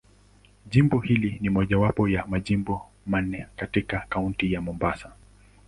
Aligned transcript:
Jimbo 0.65 0.99
hili 0.99 1.37
ni 1.41 1.49
mojawapo 1.49 2.07
ya 2.07 2.25
Majimbo 2.27 2.81
manne 3.05 3.47
katika 3.55 4.05
Kaunti 4.09 4.53
ya 4.53 4.61
Mombasa. 4.61 5.11